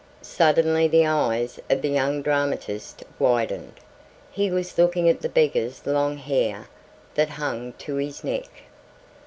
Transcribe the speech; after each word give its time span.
Suddenly 0.23 0.87
the 0.87 1.05
eyes 1.05 1.59
of 1.69 1.83
the 1.83 1.89
young 1.89 2.23
dramatist 2.23 3.03
widened. 3.19 3.79
He 4.31 4.49
was 4.49 4.75
looking 4.79 5.07
at 5.07 5.21
the 5.21 5.29
beggar's 5.29 5.85
long 5.85 6.17
hair 6.17 6.67
that 7.13 7.29
hung 7.29 7.73
to 7.73 7.97
his 7.97 8.23
neck. 8.23 8.49